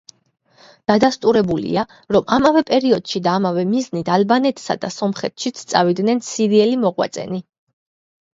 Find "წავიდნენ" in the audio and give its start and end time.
5.75-6.25